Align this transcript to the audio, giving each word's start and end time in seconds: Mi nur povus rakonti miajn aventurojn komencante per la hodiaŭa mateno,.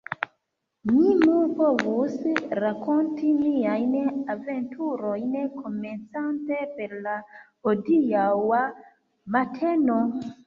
Mi 0.91 1.09
nur 1.17 1.49
povus 1.57 2.15
rakonti 2.61 3.27
miajn 3.41 3.93
aventurojn 4.35 5.35
komencante 5.57 6.57
per 6.79 6.95
la 7.09 7.13
hodiaŭa 7.69 8.63
mateno,. 9.37 9.99